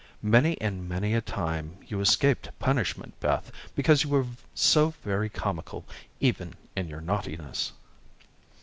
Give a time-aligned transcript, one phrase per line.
[0.23, 5.85] Many and many a time you escaped punishment, Beth, because you were so very comical
[6.19, 7.73] even in your naughtiness."